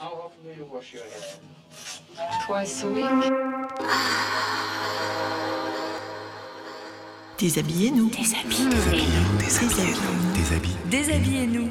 [0.00, 1.36] How often do you wash your hair?
[2.46, 3.04] Twice a week.
[7.38, 8.08] Déshabillez-nous.
[8.08, 9.38] Déshabillez-nous.
[9.38, 10.32] Déshabillez-nous.
[10.32, 10.76] Déshabille.
[10.86, 11.68] Déshabillez-nous.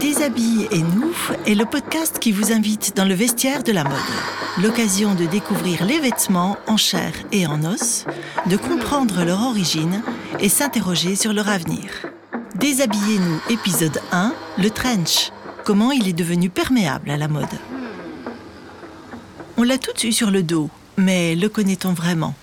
[0.00, 1.14] Déshabille et nous
[1.46, 3.92] est le podcast qui vous invite dans le vestiaire de la mode.
[4.60, 8.04] L'occasion de découvrir les vêtements en chair et en os,
[8.46, 10.02] de comprendre leur origine
[10.40, 11.84] et s'interroger sur leur avenir.
[12.56, 15.30] Déshabillez-nous épisode 1, le trench.
[15.64, 17.46] Comment il est devenu perméable à la mode.
[19.56, 22.34] On l'a tous eu sur le dos, mais le connaît-on vraiment?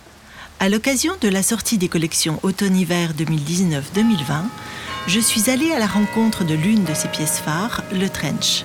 [0.60, 3.82] À l'occasion de la sortie des collections automne-hiver 2019-2020,
[5.08, 8.64] je suis allée à la rencontre de l'une de ses pièces phares, le trench.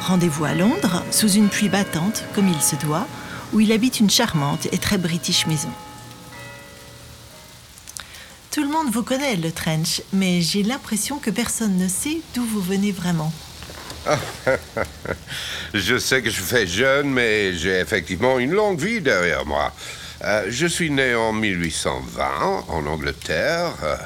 [0.00, 3.06] Rendez-vous à Londres, sous une pluie battante, comme il se doit,
[3.52, 5.70] où il habite une charmante et très british maison.
[8.84, 12.92] Monde vous connaît, le trench, mais j'ai l'impression que personne ne sait d'où vous venez
[12.92, 13.32] vraiment.
[15.74, 19.72] Je sais que je fais jeune, mais j'ai effectivement une longue vie derrière moi.
[20.22, 23.72] Euh, je suis né en 1820 en Angleterre.
[23.82, 23.96] Euh,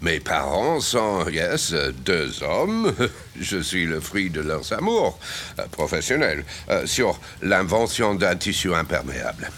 [0.00, 2.94] mes parents sont, yes, deux hommes.
[3.40, 5.18] Je suis le fruit de leurs amours
[5.58, 9.50] euh, professionnels euh, sur l'invention d'un tissu imperméable.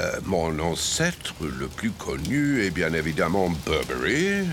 [0.00, 4.46] Euh, mon ancêtre le plus connu est bien évidemment Burberry.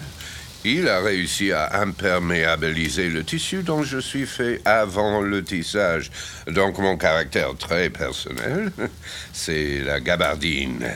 [0.66, 6.12] Il a réussi à imperméabiliser le tissu dont je suis fait avant le tissage.
[6.48, 8.72] Donc mon caractère très personnel,
[9.34, 10.92] c'est la gabardine.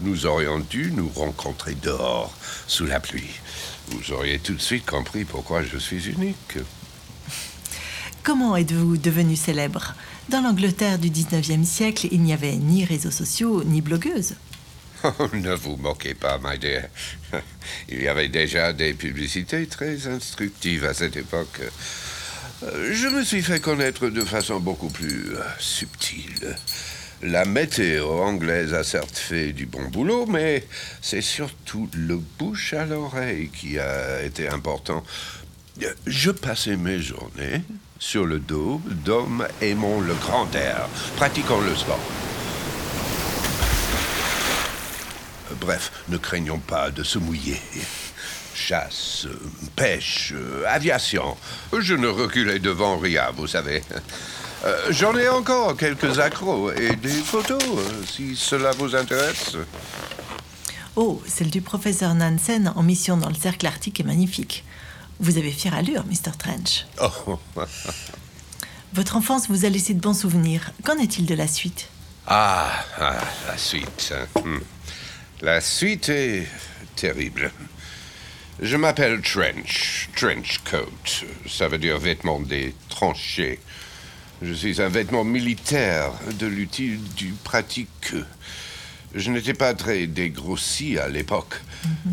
[0.00, 2.32] Nous aurions dû nous rencontrer dehors,
[2.68, 3.40] sous la pluie.
[3.88, 6.58] Vous auriez tout de suite compris pourquoi je suis unique.
[8.22, 9.94] Comment êtes-vous devenu célèbre?
[10.28, 14.34] Dans l'Angleterre du 19e siècle, il n'y avait ni réseaux sociaux, ni blogueuses.
[15.04, 16.84] Oh, ne vous moquez pas, my dear.
[17.88, 21.60] Il y avait déjà des publicités très instructives à cette époque.
[22.62, 26.56] Euh, Je me suis fait connaître de façon beaucoup plus euh, subtile.
[27.22, 30.64] La météo anglaise a certes fait du bon boulot, mais
[31.00, 35.02] c'est surtout le bouche à l'oreille qui a été important.
[36.06, 37.62] Je passais mes journées
[37.98, 42.00] sur le dos d'hommes aimant le grand air, pratiquant le sport.
[45.60, 47.60] Bref, ne craignons pas de se mouiller.
[48.54, 49.26] Chasse,
[49.76, 50.34] pêche,
[50.66, 51.36] aviation.
[51.78, 53.82] Je ne reculais devant rien, vous savez.
[54.64, 59.56] Euh, J'en ai encore quelques accros et des photos, euh, si cela vous intéresse.
[60.94, 64.64] Oh, celle du professeur Nansen en mission dans le cercle arctique est magnifique.
[65.22, 66.32] Vous avez fière allure, Mr.
[66.36, 66.84] Trench.
[67.00, 67.38] Oh,
[68.92, 70.72] Votre enfance vous a laissé de bons souvenirs.
[70.84, 71.88] Qu'en est-il de la suite?
[72.26, 74.12] Ah, ah, la suite.
[74.14, 74.40] hein.
[74.44, 74.58] Hmm.
[75.40, 76.46] La suite est
[76.96, 77.52] terrible.
[78.60, 81.24] Je m'appelle Trench, Trench Coat.
[81.48, 83.60] Ça veut dire vêtement des tranchées.
[84.42, 88.12] Je suis un vêtement militaire de l'utile du pratique.
[89.14, 91.54] Je n'étais pas très dégrossi à l'époque.
[91.86, 92.10] Euh,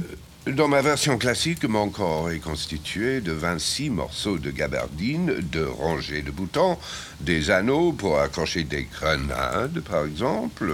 [0.56, 6.24] Dans ma version classique, mon corps est constitué de 26 morceaux de gabardine, de rangées
[6.24, 6.78] de boutons,
[7.20, 10.74] des anneaux pour accrocher des grenades, par exemple,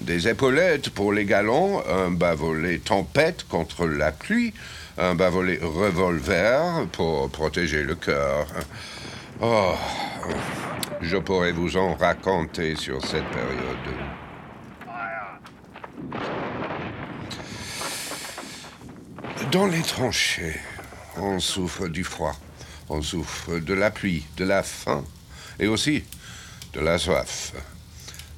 [0.00, 4.54] des épaulettes pour les galons, un bas-volet tempête contre la pluie,
[4.96, 8.46] un bas-volet revolver pour protéger le cœur.
[9.42, 9.74] Oh,
[11.02, 14.23] je pourrais vous en raconter sur cette période.
[19.54, 20.56] Dans les tranchées,
[21.16, 22.34] on souffre du froid,
[22.88, 25.04] on souffre de la pluie, de la faim
[25.60, 26.02] et aussi
[26.72, 27.52] de la soif.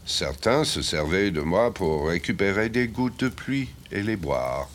[0.05, 4.69] Certains se servaient de moi pour récupérer des gouttes de pluie et les boire.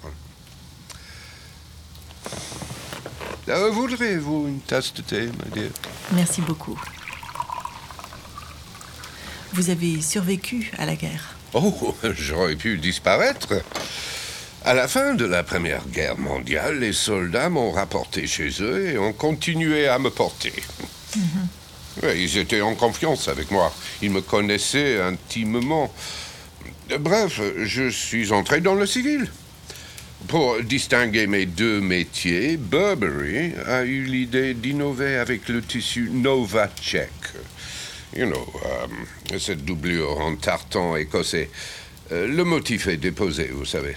[3.48, 5.70] Euh, Voudrez-vous une tasse de thé, ma dear?
[6.14, 6.82] Merci beaucoup.
[9.54, 11.36] Vous avez survécu à la guerre.
[11.54, 13.62] Oh, j'aurais pu disparaître.
[14.64, 18.98] À la fin de la Première Guerre mondiale, les soldats m'ont rapporté chez eux et
[19.00, 20.54] ont continué à me porter.
[22.04, 23.74] Ouais, Ils étaient en confiance avec moi.
[24.04, 25.92] Ils me connaissaient intimement.
[27.00, 29.32] Bref, je suis entré dans le civil.
[30.28, 37.10] Pour distinguer mes deux métiers, Burberry a eu l'idée d'innover avec le tissu Nova Check.
[38.16, 41.50] You know, euh, cette doublure en tartan écossais.
[42.12, 43.96] Euh, le motif est déposé, vous savez.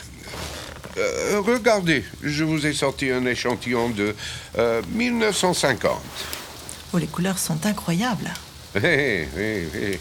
[0.97, 4.15] Euh, regardez, je vous ai sorti un échantillon de
[4.59, 6.01] euh, 1950.
[6.93, 8.33] Oh, les couleurs sont incroyables.
[8.77, 10.01] Eh, eh, eh.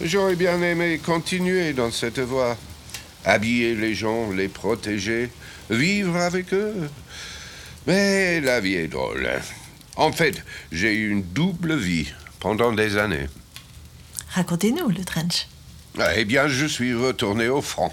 [0.00, 2.56] J'aurais bien aimé continuer dans cette voie.
[3.24, 5.30] Habiller les gens, les protéger,
[5.68, 6.88] vivre avec eux.
[7.86, 9.28] Mais la vie est drôle.
[9.96, 13.26] En fait, j'ai eu une double vie pendant des années.
[14.30, 15.48] Racontez-nous, le trench.
[16.16, 17.90] Eh bien, je suis retourné au front.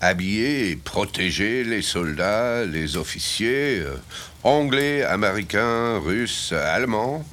[0.00, 3.96] Habiller et protéger les soldats, les officiers, euh,
[4.44, 7.24] anglais, américains, russes, allemands.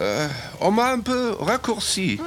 [0.00, 0.28] Euh,
[0.60, 2.18] on m'a un peu raccourci.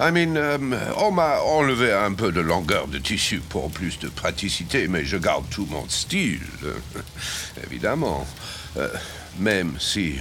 [0.00, 0.58] I mean, euh,
[0.96, 5.16] on m'a enlevé un peu de longueur de tissu pour plus de praticité, mais je
[5.16, 6.40] garde tout mon style,
[7.66, 8.26] évidemment.
[8.78, 8.88] Euh,
[9.38, 10.16] même si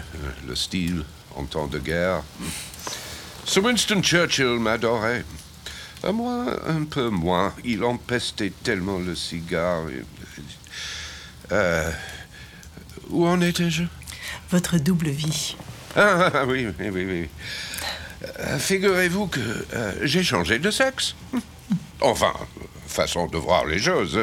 [0.47, 1.03] le style
[1.35, 2.23] en temps de guerre.
[3.45, 5.23] Sir Winston Churchill m'adorait.
[6.03, 7.53] Euh, Moi, un peu moins.
[7.63, 9.83] Il empestait tellement le cigare.
[11.51, 11.91] Euh,
[13.09, 13.83] où en étais-je?
[14.49, 15.55] Votre double vie.
[15.95, 17.29] ah, ah, oui, oui, oui, oui.
[18.39, 19.39] Euh, Figurez-vous que
[19.73, 21.15] euh, j'ai changé de sexe.
[22.01, 22.33] Enfin,
[22.87, 24.19] façon de voir les choses.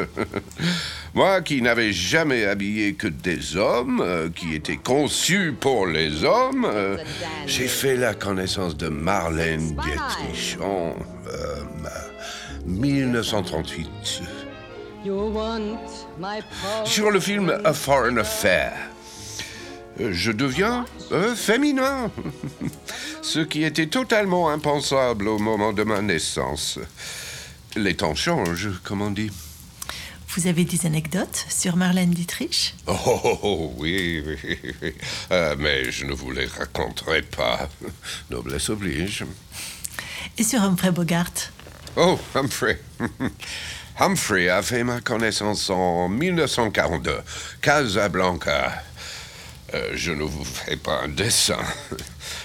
[1.13, 6.67] Moi qui n'avais jamais habillé que des hommes, euh, qui étaient conçus pour les hommes,
[7.47, 11.18] j'ai fait la connaissance de Marlène Dietrich en euh,
[12.65, 13.89] 1938
[16.85, 18.73] sur le film A Foreign Affair.
[19.99, 22.11] Euh, Je deviens euh, féminin,
[23.21, 26.79] ce qui était totalement impensable au moment de ma naissance.
[27.75, 29.31] Les temps changent, comme on dit.
[30.35, 32.75] Vous avez des anecdotes sur Marlène Dietrich?
[32.87, 34.93] Oh, oh, oh, oui, oui, oui.
[35.31, 37.69] Euh, mais je ne vous les raconterai pas.
[38.29, 39.25] Noblesse oblige.
[40.37, 41.31] Et sur Humphrey Bogart
[41.95, 42.79] Oh, Humphrey.
[43.99, 47.17] Humphrey a fait ma connaissance en 1942,
[47.61, 48.83] Casablanca.
[49.73, 51.59] Euh, je ne vous fais pas un dessin.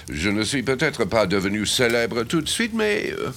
[0.09, 3.31] Je ne suis peut-être pas devenu célèbre tout de suite, mais euh,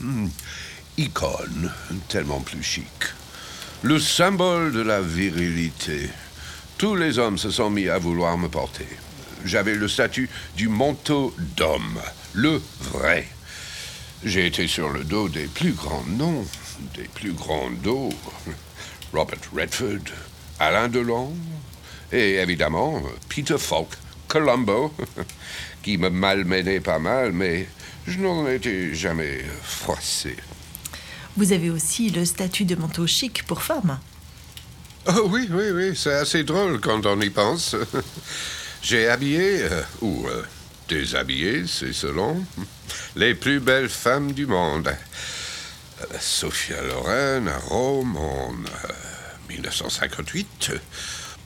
[0.98, 1.72] icône,
[2.08, 2.84] tellement plus chic.
[3.82, 6.10] Le symbole de la virilité.
[6.76, 8.86] Tous les hommes se sont mis à vouloir me porter.
[9.44, 12.00] J'avais le statut du manteau d'homme,
[12.34, 12.60] le
[12.92, 13.28] vrai.
[14.24, 16.44] J'ai été sur le dos des plus grands noms,
[16.94, 18.10] des plus grands dos.
[19.12, 20.12] Robert Redford,
[20.58, 21.32] Alain Delon,
[22.12, 23.88] et évidemment Peter Falk,
[24.26, 24.92] Columbo,
[25.82, 27.68] qui me malmenait pas mal, mais
[28.06, 30.36] je n'en étais jamais froissé.
[31.36, 33.98] Vous avez aussi le statut de manteau chic pour femmes.
[35.06, 37.76] Oh oui, oui, oui, c'est assez drôle quand on y pense.
[38.82, 40.42] J'ai habillé, euh, ou euh,
[40.88, 42.44] déshabillé, c'est selon,
[43.16, 44.88] les plus belles femmes du monde.
[44.88, 48.92] Euh, Sophia Loren à Rome en euh,
[49.50, 50.72] 1958.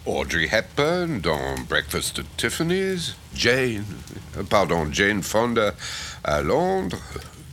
[0.04, 3.14] Audrey Hepburn dans Breakfast at Tiffany's.
[3.34, 3.84] Jane,
[4.36, 5.74] euh, pardon, Jane Fonda
[6.24, 6.98] à Londres.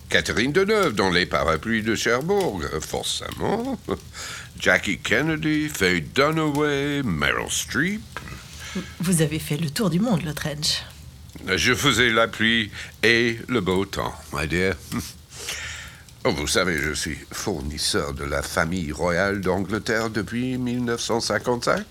[0.09, 3.79] Catherine Deneuve dans Les Parapluies de Cherbourg, euh, forcément.
[4.59, 8.01] Jackie Kennedy, Faye Dunaway, Meryl Streep.
[8.99, 10.83] Vous avez fait le tour du monde, le trench.
[11.47, 12.69] Je faisais la pluie
[13.03, 14.75] et le beau temps, my dear.
[16.25, 21.85] Oh, vous savez, je suis fournisseur de la famille royale d'Angleterre depuis 1955.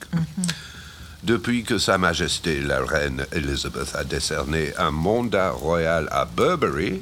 [1.24, 7.00] Depuis que Sa Majesté la Reine Elizabeth a décerné un mandat royal à Burberry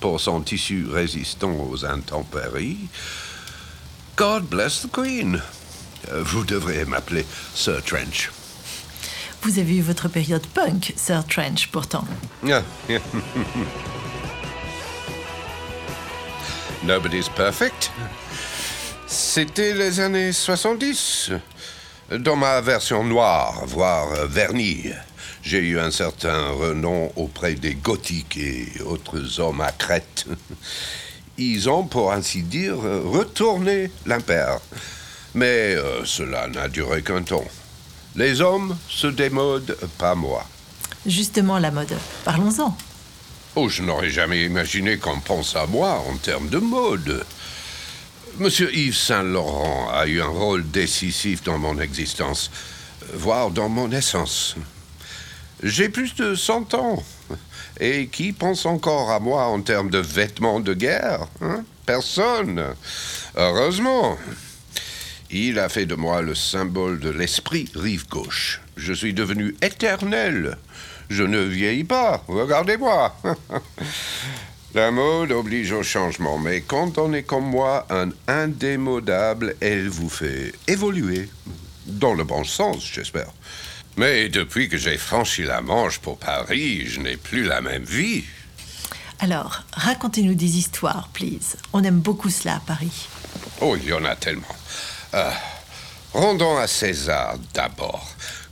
[0.00, 2.88] pour son tissu résistant aux intempéries.
[4.16, 5.40] God bless the Queen.
[6.10, 7.24] Euh, Vous devrez m'appeler
[7.54, 8.32] Sir Trench.
[9.44, 12.06] Vous avez eu votre période punk, Sir Trench, pourtant.
[12.42, 13.00] Yeah, yeah.
[16.82, 17.90] Nobody's perfect.
[19.06, 21.32] C'était les années 70.
[22.20, 24.84] Dans ma version noire, voire vernie,
[25.42, 30.24] j'ai eu un certain renom auprès des gothiques et autres hommes à crête.
[31.36, 34.60] Ils ont, pour ainsi dire, retourné l'impair.
[35.34, 37.44] Mais euh, cela n'a duré qu'un temps.
[38.16, 40.46] Les hommes se démodent, pas moi.
[41.04, 41.96] Justement, la mode.
[42.24, 42.76] Parlons-en.
[43.56, 47.24] Oh, je n'aurais jamais imaginé qu'on pense à moi en termes de mode.
[48.38, 52.50] Monsieur Yves Saint-Laurent a eu un rôle décisif dans mon existence,
[53.12, 54.56] voire dans mon essence.
[55.62, 57.02] J'ai plus de 100 ans.
[57.80, 61.64] Et qui pense encore à moi en termes de vêtements de guerre hein?
[61.86, 62.62] Personne.
[63.36, 64.16] Heureusement.
[65.36, 68.60] Il a fait de moi le symbole de l'esprit rive gauche.
[68.76, 70.56] Je suis devenu éternel.
[71.10, 72.22] Je ne vieillis pas.
[72.28, 73.16] Regardez-moi.
[74.74, 80.08] La mode oblige au changement, mais quand on est comme moi, un indémodable, elle vous
[80.08, 81.28] fait évoluer.
[81.84, 83.32] Dans le bon sens, j'espère.
[83.96, 88.22] Mais depuis que j'ai franchi la Manche pour Paris, je n'ai plus la même vie.
[89.18, 91.56] Alors, racontez-nous des histoires, please.
[91.72, 93.08] On aime beaucoup cela à Paris.
[93.60, 94.46] Oh, il y en a tellement.
[95.14, 95.30] Euh,
[96.12, 98.04] rendons à César d'abord.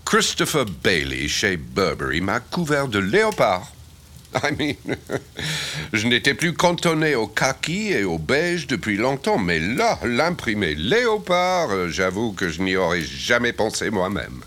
[0.04, 3.73] Christopher Bailey chez Burberry m'a couvert de léopard.
[4.35, 4.97] I mean,
[5.92, 11.71] je n'étais plus cantonné au kaki et au beige depuis longtemps, mais là, l'imprimé léopard,
[11.71, 14.42] euh, j'avoue que je n'y aurais jamais pensé moi-même.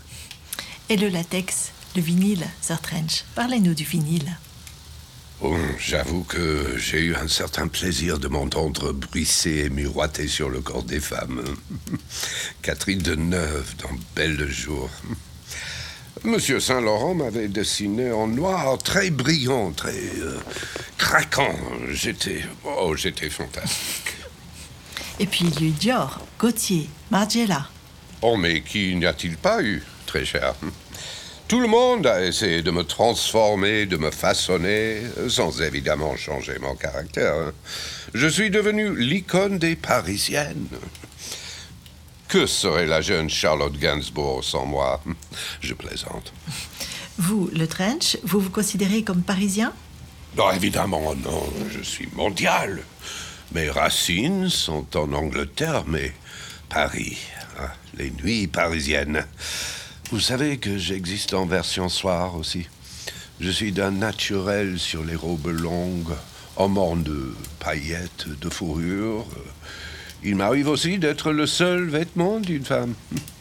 [0.88, 3.24] Et le latex, le vinyle, Sir Trench.
[3.34, 4.36] Parlez-nous du vinyle.
[5.42, 10.60] Oh, j'avoue que j'ai eu un certain plaisir de m'entendre bruisser et miroiter sur le
[10.62, 11.42] corps des femmes.
[12.62, 14.88] Catherine de Neuve dans Belle jour.
[16.24, 20.38] Monsieur Saint-Laurent m'avait dessiné en noir, très brillant, très euh,
[20.96, 21.54] craquant.
[21.90, 22.42] J'étais.
[22.64, 24.14] Oh, j'étais fantastique.
[25.20, 27.68] Et puis Louis Dior, Gauthier, Margiela.
[28.22, 30.54] Oh, mais qui n'y a-t-il pas eu, très cher?
[31.48, 36.74] Tout le monde a essayé de me transformer, de me façonner, sans évidemment changer mon
[36.74, 37.34] caractère.
[37.34, 37.52] hein.
[38.14, 40.66] Je suis devenu l'icône des Parisiennes.
[42.28, 45.00] Que serait la jeune Charlotte Gainsbourg sans moi?
[45.60, 46.32] Je plaisante.
[47.18, 49.72] Vous, le Trench, vous vous considérez comme parisien?
[50.36, 51.46] Non, évidemment, non.
[51.70, 52.82] Je suis mondial.
[53.52, 56.12] Mes racines sont en Angleterre, mais
[56.68, 57.16] Paris,
[57.60, 59.24] ah, les nuits parisiennes.
[60.12, 62.68] Vous savez que j'existe en version soir aussi.
[63.40, 66.14] Je suis d'un naturel sur les robes longues,
[66.56, 69.26] homme en de paillettes, de fourrure.
[70.22, 72.94] Il m'arrive aussi d'être le seul vêtement d'une femme.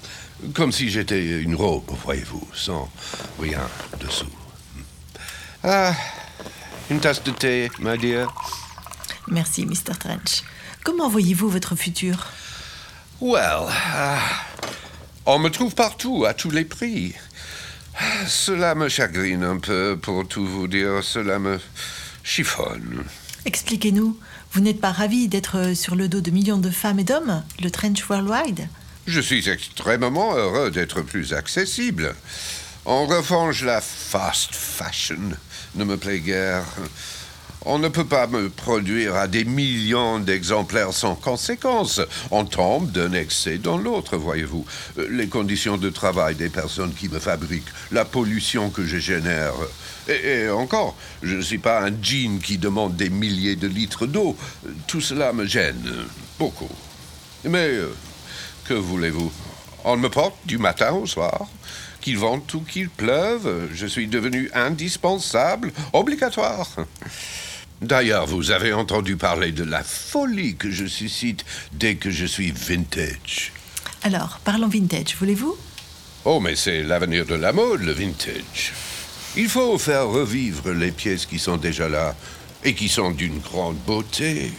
[0.55, 2.89] Comme si j'étais une robe, voyez-vous, sans
[3.39, 3.69] rien
[3.99, 4.25] dessous.
[5.63, 5.93] Ah,
[6.89, 8.33] une tasse de thé, ma dear.
[9.27, 9.97] Merci, Mr.
[9.99, 10.43] Trench.
[10.83, 12.27] Comment voyez-vous votre futur?
[13.21, 14.19] Well, ah,
[15.25, 17.13] on me trouve partout, à tous les prix.
[18.27, 21.03] Cela me chagrine un peu, pour tout vous dire.
[21.03, 21.59] Cela me
[22.23, 23.03] chiffonne.
[23.45, 24.17] Expliquez-nous,
[24.51, 27.69] vous n'êtes pas ravi d'être sur le dos de millions de femmes et d'hommes, le
[27.69, 28.67] Trench Worldwide?
[29.07, 32.15] Je suis extrêmement heureux d'être plus accessible.
[32.85, 35.31] En revanche, la fast fashion
[35.75, 36.65] ne me plaît guère.
[37.67, 41.99] On ne peut pas me produire à des millions d'exemplaires sans conséquence.
[42.29, 44.63] On tombe d'un excès dans l'autre, voyez-vous.
[44.99, 49.53] Euh, Les conditions de travail des personnes qui me fabriquent, la pollution que je génère.
[50.07, 54.37] Et, encore, je ne suis pas un jean qui demande des milliers de litres d'eau.
[54.85, 56.05] Tout cela me gêne
[56.37, 56.69] beaucoup.
[57.45, 57.95] Mais euh,
[58.65, 59.31] que voulez-vous?
[59.85, 61.47] On me porte du matin au soir.
[61.99, 66.69] Qu'il vente ou qu'il pleuve, je suis devenu indispensable, obligatoire.
[67.81, 72.51] D'ailleurs, vous avez entendu parler de la folie que je suscite dès que je suis
[72.51, 73.51] vintage.
[74.03, 75.57] Alors, parlons vintage, voulez-vous?
[76.23, 78.73] Oh, mais c'est l'avenir de la mode, le vintage.
[79.35, 82.15] Il faut faire revivre les pièces qui sont déjà là
[82.63, 84.51] et qui sont d'une grande beauté.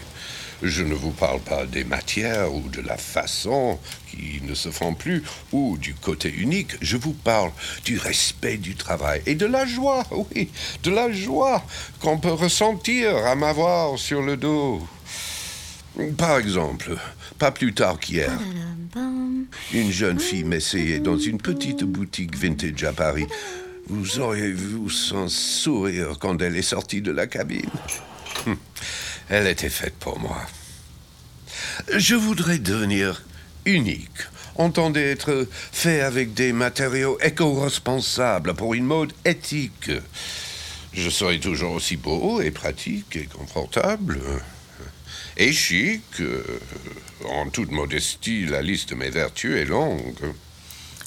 [0.62, 3.78] Je ne vous parle pas des matières ou de la façon
[4.10, 5.22] qui ne se font plus
[5.52, 6.72] ou du côté unique.
[6.80, 7.52] Je vous parle
[7.84, 10.48] du respect du travail et de la joie, oui,
[10.82, 11.62] de la joie
[12.00, 14.86] qu'on peut ressentir à m'avoir sur le dos.
[16.16, 16.96] Par exemple,
[17.38, 18.30] pas plus tard qu'hier,
[19.72, 23.26] une jeune fille m'essayait dans une petite boutique vintage à Paris.
[23.88, 27.70] Vous auriez vu son sourire quand elle est sortie de la cabine.
[29.28, 30.40] Elle était faite pour moi.
[31.96, 33.24] Je voudrais devenir
[33.64, 34.10] unique.
[34.54, 39.90] Entendez être fait avec des matériaux éco-responsables pour une mode éthique.
[40.92, 44.20] Je serai toujours aussi beau et pratique et confortable.
[45.36, 46.22] Et chic.
[47.28, 50.32] En toute modestie, la liste de mes vertus est longue.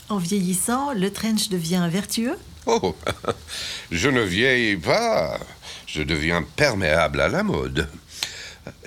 [0.10, 2.38] En vieillissant, le Trench devient vertueux?
[2.66, 2.96] Oh,
[3.92, 5.40] je ne vieillis pas.
[5.88, 7.88] Je deviens perméable à la mode.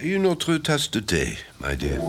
[0.02, 2.00] Une autre tasse de thé, my dear.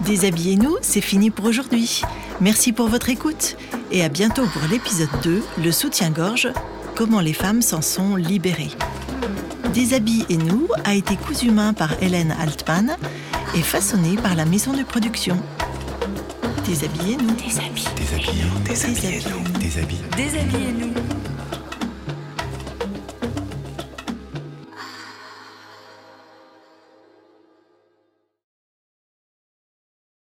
[0.00, 2.02] Déshabillez-nous, c'est fini pour aujourd'hui.
[2.40, 3.56] Merci pour votre écoute
[3.90, 6.48] et à bientôt pour l'épisode 2, le soutien-gorge,
[6.94, 8.70] comment les femmes s'en sont libérées.
[9.74, 12.96] Déshabillez-nous a été cousu main par Hélène Altman
[13.54, 15.36] et façonné par la maison de production.
[16.66, 17.34] Déshabillez-nous.
[17.34, 17.88] Déshabille.
[17.96, 20.00] Déshabillez-nous, déshabillez-nous, déshabillez.
[20.16, 21.17] Déshabillez-nous.